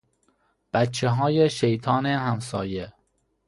[0.73, 2.93] بچه های شیطان همسایه